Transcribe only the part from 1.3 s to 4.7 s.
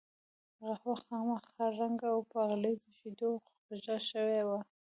خړ رنګه او په غليظو شیدو خوږه شوې وه.